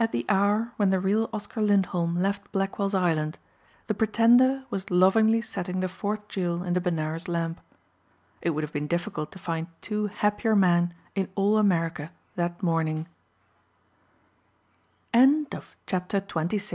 At 0.00 0.10
the 0.10 0.26
hour 0.28 0.72
when 0.78 0.90
the 0.90 0.98
real 0.98 1.30
Oscar 1.32 1.62
Lindholm 1.62 2.16
left 2.18 2.50
Blackwells 2.50 2.92
Island 2.92 3.38
the 3.86 3.94
pretender 3.94 4.64
was 4.68 4.90
lovingly 4.90 5.40
setting 5.40 5.78
the 5.78 5.86
fourth 5.86 6.26
jewel 6.26 6.64
in 6.64 6.72
the 6.74 6.80
Benares 6.80 7.28
lamp. 7.28 7.60
It 8.42 8.50
would 8.50 8.64
have 8.64 8.72
been 8.72 8.88
difficult 8.88 9.30
to 9.30 9.38
find 9.38 9.68
two 9.80 10.08
happier 10.08 10.56
men 10.56 10.92
in 11.14 11.28
all 11.36 11.56
America 11.56 12.10
that 12.34 12.64
morning. 12.64 13.06
CHAPTER 15.14 16.16
XXVII 16.16 16.58
MRS. 16.58 16.72